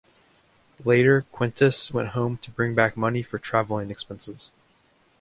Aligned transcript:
Later 0.83 1.21
Quintus 1.31 1.93
went 1.93 2.07
home 2.09 2.37
to 2.39 2.49
bring 2.49 2.73
back 2.73 2.97
money 2.97 3.21
for 3.21 3.37
travelling 3.37 3.91
expenses. 3.91 4.51